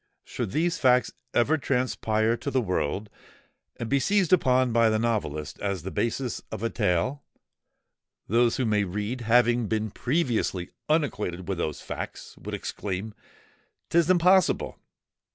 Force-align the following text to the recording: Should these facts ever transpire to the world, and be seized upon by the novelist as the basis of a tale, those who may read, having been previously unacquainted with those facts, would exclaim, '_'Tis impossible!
Should 0.23 0.49
these 0.49 0.79
facts 0.79 1.11
ever 1.31 1.59
transpire 1.59 2.35
to 2.35 2.49
the 2.49 2.59
world, 2.59 3.07
and 3.75 3.87
be 3.87 3.99
seized 3.99 4.33
upon 4.33 4.73
by 4.73 4.89
the 4.89 4.97
novelist 4.97 5.59
as 5.59 5.83
the 5.83 5.91
basis 5.91 6.41
of 6.51 6.63
a 6.63 6.71
tale, 6.71 7.23
those 8.27 8.55
who 8.57 8.65
may 8.65 8.83
read, 8.83 9.21
having 9.21 9.67
been 9.67 9.91
previously 9.91 10.71
unacquainted 10.89 11.47
with 11.47 11.59
those 11.59 11.81
facts, 11.81 12.35
would 12.39 12.55
exclaim, 12.55 13.13
'_'Tis 13.91 14.09
impossible! 14.09 14.79